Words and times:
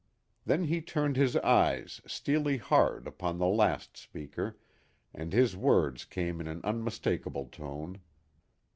Then 0.47 0.63
he 0.63 0.81
turned 0.81 1.15
his 1.15 1.35
eyes, 1.35 2.01
steely 2.07 2.57
hard, 2.57 3.07
upon 3.07 3.37
the 3.37 3.45
last 3.45 3.95
speaker, 3.97 4.57
and 5.13 5.31
his 5.31 5.55
words 5.55 6.05
came 6.05 6.41
in 6.41 6.47
an 6.47 6.61
unmistakable 6.63 7.45
tone. 7.45 8.01